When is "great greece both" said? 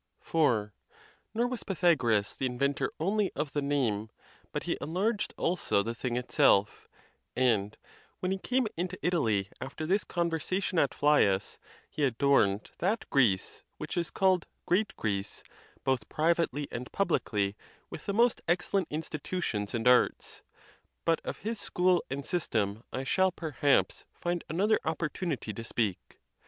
14.65-16.09